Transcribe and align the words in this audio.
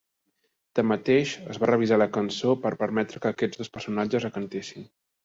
Tanmateix, 0.77 1.33
es 1.53 1.59
va 1.63 1.69
revisar 1.71 1.99
la 2.03 2.07
cançó 2.15 2.55
per 2.63 2.71
permetre 2.79 3.21
que 3.27 3.33
aquests 3.35 3.61
dos 3.63 3.71
personatges 3.77 4.27
la 4.31 4.33
cantessin. 4.39 4.89